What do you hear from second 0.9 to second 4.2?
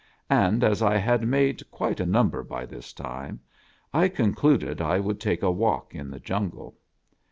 had made quite a number by this time, I